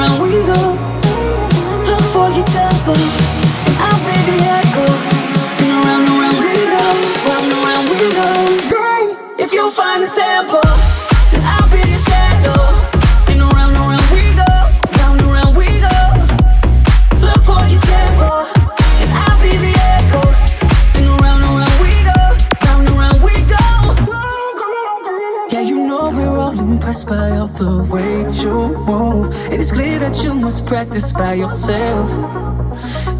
practice 30.71 31.13
by 31.13 31.35
yourself. 31.35 32.09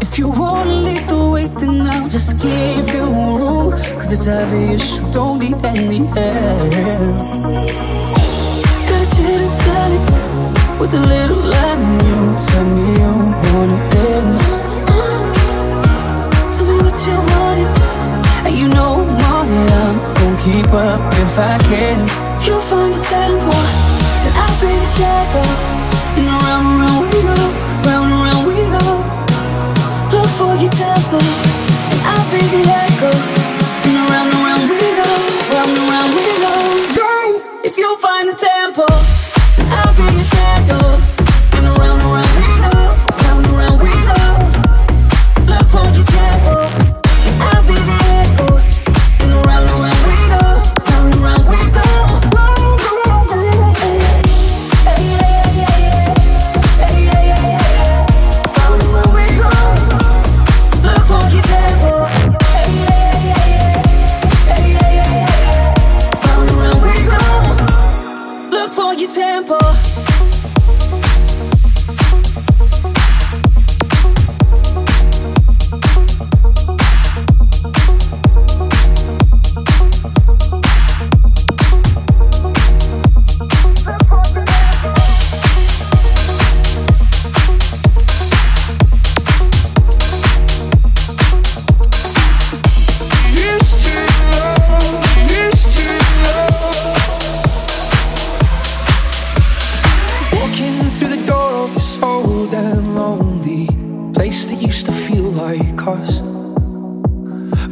If 0.01 0.17
you 0.17 0.29
wanna 0.29 0.73
lead 0.87 1.03
the 1.09 1.29
way, 1.33 1.47
then 1.59 1.81
I'll 1.81 2.09
just 2.09 2.39
give 2.41 2.87
you 2.95 3.05
room. 3.39 4.00
Cause 4.11 4.27
it's 4.27 4.35
obvious 4.43 4.99
you 4.99 5.07
don't 5.13 5.39
need 5.39 5.55
any 5.63 6.03
help. 6.03 6.71
Got 8.87 8.99
a 8.99 9.07
chill 9.07 9.39
and 9.39 9.93
it 9.95 10.03
with 10.81 10.93
a 10.95 10.99
little 10.99 11.39
line 11.39 11.79
in 11.79 11.95
you. 12.03 12.19
Tell 12.35 12.65
me 12.75 12.91
you 12.99 13.13
wanna 13.55 13.79
dance. 13.87 14.59
Tell 16.51 16.67
me 16.67 16.75
what 16.83 16.99
you 17.07 17.15
wanted, 17.31 17.71
and 18.43 18.53
you 18.53 18.67
know 18.67 18.99
I'm 18.99 19.23
on 19.31 19.47
it. 19.47 19.71
I'm 19.79 19.95
gon' 20.19 20.35
keep 20.43 20.67
up 20.73 20.99
if 21.23 21.39
I 21.39 21.55
can. 21.71 22.03
If 22.35 22.47
you 22.47 22.59
find 22.59 22.93
the 22.93 22.99
tempo, 22.99 23.55
then 24.23 24.33
I'll 24.43 24.59
be 24.59 24.75
the 24.75 24.87
shadow. 24.91 25.47
And 26.19 26.27
around 26.27 26.65
and 26.67 26.79
round 26.83 26.99
we 26.99 27.15
go, 27.31 27.39
round 27.87 28.11
and 28.11 28.21
round 28.27 28.43
we 28.43 28.59
go. 28.75 28.87
Look 30.11 30.29
for 30.35 30.51
your 30.59 30.73
tempo, 30.75 31.15
and 31.15 32.01
I'll 32.11 32.27
be 32.27 32.41
the 32.51 32.61
echo. 32.67 33.40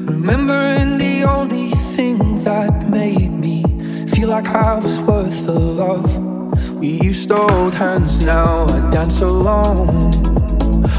Remembering 0.10 0.98
the 0.98 1.24
only 1.24 1.70
thing 1.96 2.44
that 2.44 2.90
made 2.90 3.30
me 3.30 3.62
feel 4.08 4.30
like 4.30 4.48
I 4.48 4.80
was 4.80 5.00
worth 5.02 5.46
the 5.46 5.54
love. 5.54 6.74
We 6.74 7.00
used 7.00 7.30
to 7.30 7.36
hold 7.36 7.76
hands, 7.76 8.26
now 8.26 8.66
I 8.66 8.90
dance 8.90 9.22
alone. 9.22 10.10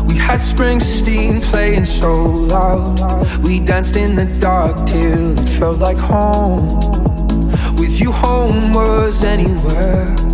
We 0.06 0.16
had 0.16 0.38
Springsteen 0.38 1.42
playing 1.42 1.86
so 1.86 2.12
loud. 2.12 3.00
We 3.44 3.58
danced 3.58 3.96
in 3.96 4.14
the 4.14 4.26
dark 4.38 4.76
till 4.86 5.36
it 5.36 5.48
felt 5.58 5.78
like 5.78 5.98
home. 5.98 6.68
With 7.80 8.00
you, 8.00 8.12
home 8.12 8.72
was 8.72 9.24
anywhere. 9.24 10.29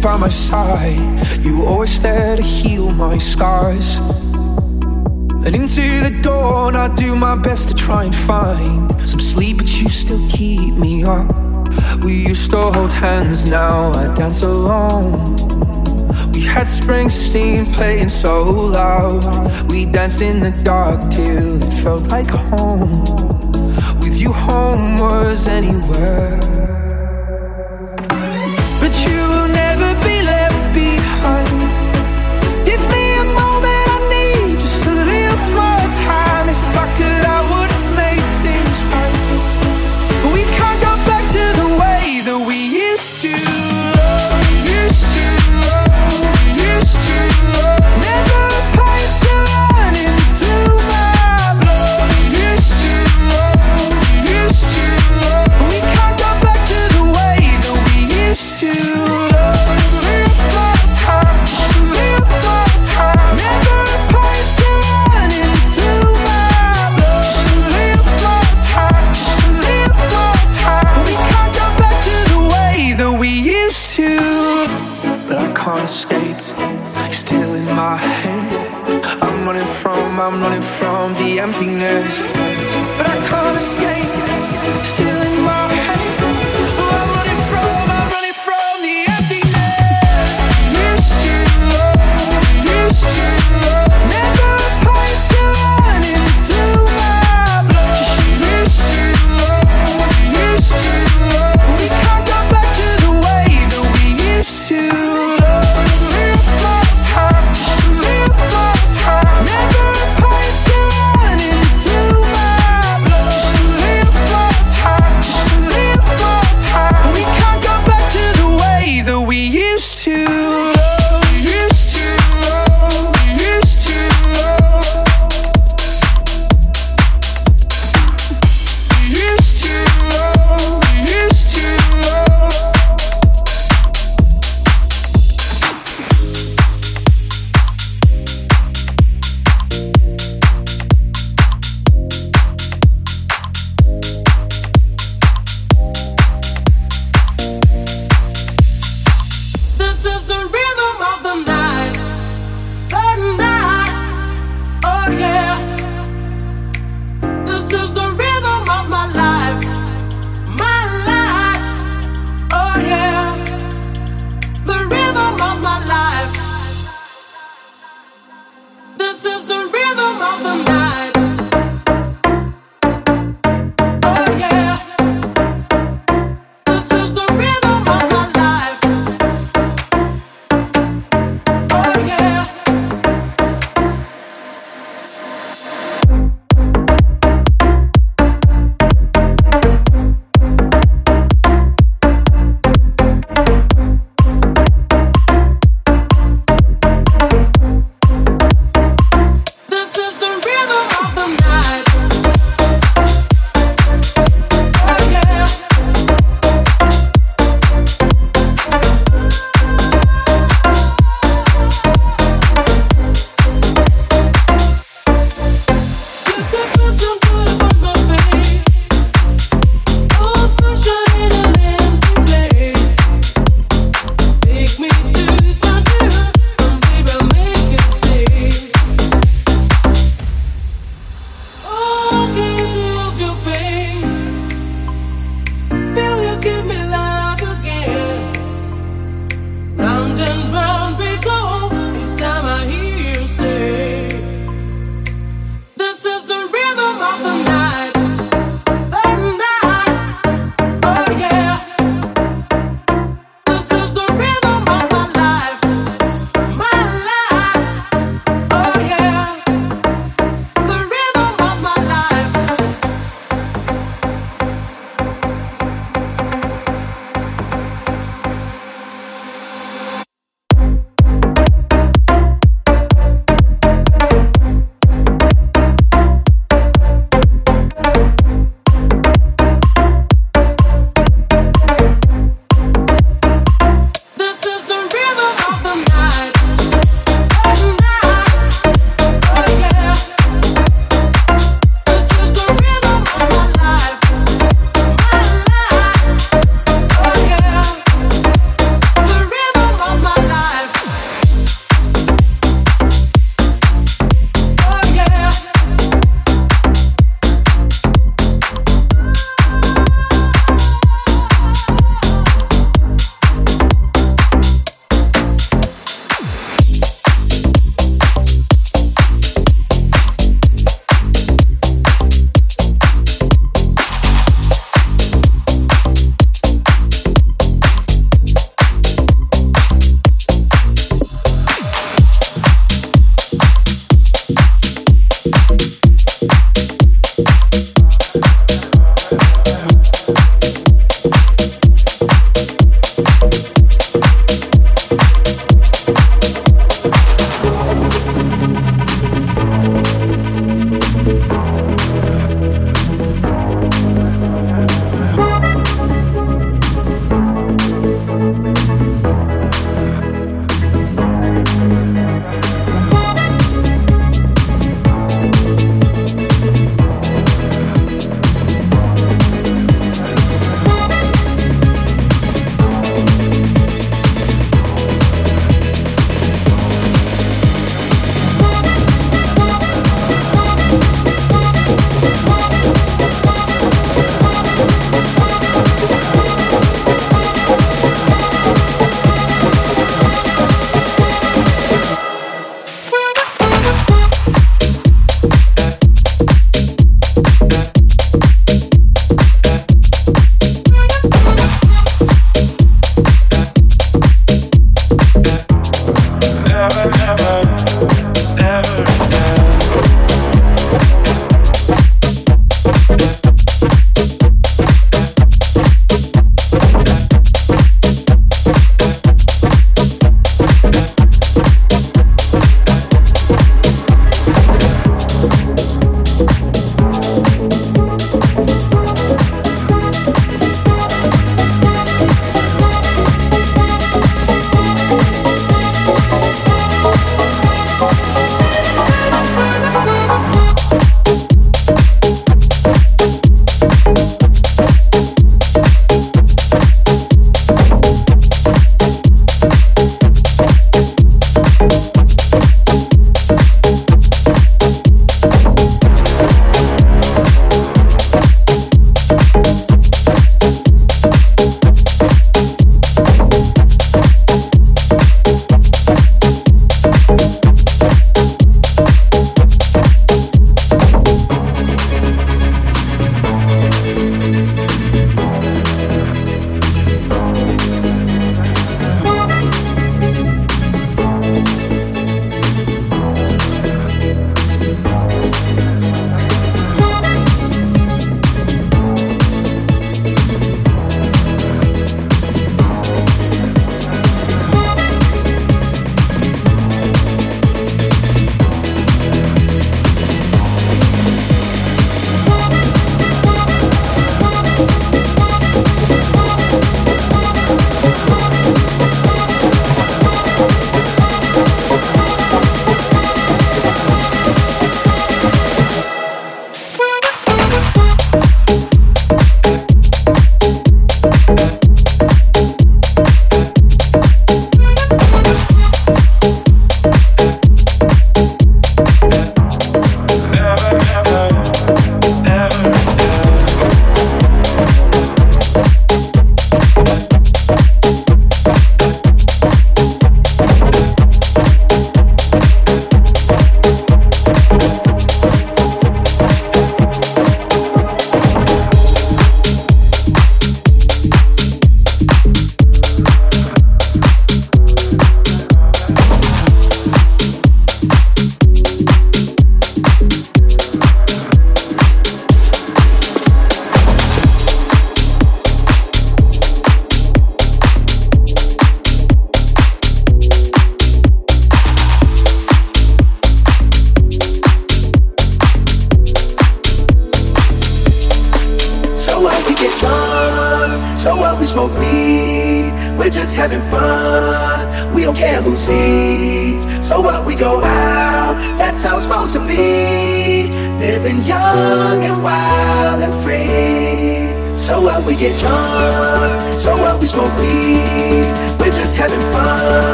by 0.00 0.16
my 0.16 0.28
side. 0.28 1.20
You 1.44 1.58
were 1.58 1.66
always 1.66 2.00
there 2.00 2.36
to 2.36 2.42
heal 2.42 2.90
my 2.92 3.18
scars. 3.18 3.96
And 5.44 5.54
into 5.54 5.80
the 5.80 6.18
dawn, 6.22 6.76
I 6.76 6.88
do 6.94 7.14
my 7.14 7.36
best 7.36 7.68
to 7.68 7.74
try 7.74 8.04
and 8.04 8.14
find 8.14 9.08
some 9.08 9.20
sleep, 9.20 9.58
but 9.58 9.68
you 9.80 9.88
still 9.88 10.26
keep 10.28 10.74
me 10.74 11.04
up. 11.04 11.28
We 12.02 12.26
used 12.28 12.50
to 12.52 12.58
hold 12.72 12.92
hands, 12.92 13.50
now 13.50 13.92
I 13.92 14.12
dance 14.14 14.42
alone. 14.42 15.36
We 16.32 16.42
had 16.42 16.66
Springsteen 16.66 17.72
playing 17.72 18.08
so 18.08 18.44
loud. 18.44 19.70
We 19.70 19.86
danced 19.86 20.22
in 20.22 20.40
the 20.40 20.52
dark 20.62 21.00
till 21.10 21.62
it 21.62 21.72
felt 21.82 22.10
like 22.10 22.30
home. 22.30 22.90
With 24.00 24.20
you, 24.20 24.32
home 24.32 24.98
was 24.98 25.48
anywhere. 25.48 26.69
I'm 80.20 80.38
running 80.38 80.60
from 80.60 81.14
the 81.14 81.40
emptiness. 81.40 82.49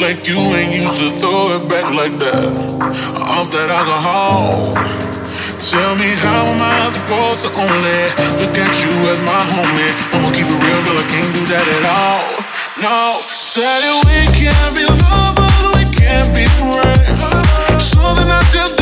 like 0.00 0.28
you 0.28 0.38
ain't 0.38 0.70
used 0.70 0.96
to 0.98 1.10
throw 1.18 1.50
it 1.58 1.68
back 1.68 1.86
like 1.90 2.14
that. 2.22 2.50
Off 3.18 3.50
that 3.50 3.66
alcohol. 3.66 4.74
Tell 5.58 5.92
me 5.98 6.10
how 6.22 6.46
am 6.54 6.62
I 6.62 6.86
supposed 6.86 7.42
to 7.46 7.50
only 7.58 8.00
look 8.38 8.54
at 8.54 8.72
you 8.78 8.94
as 9.10 9.18
my 9.26 9.42
homie? 9.50 9.90
I'ma 10.14 10.30
keep 10.30 10.46
it 10.46 10.60
real, 10.62 10.80
girl. 10.86 11.02
I 11.02 11.06
can't 11.10 11.32
do 11.34 11.42
that 11.50 11.66
at 11.66 11.84
all. 11.90 12.30
No, 12.78 13.18
said 13.26 13.82
we 14.06 14.18
can't 14.38 14.72
be 14.78 14.86
lovers, 14.86 15.66
we 15.74 15.84
can't 15.90 16.30
be 16.30 16.46
friends. 16.62 17.26
So 17.82 18.14
then 18.14 18.30
I 18.30 18.42
just 18.54 18.77